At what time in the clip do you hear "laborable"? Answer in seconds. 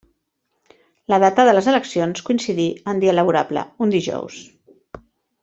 3.19-3.67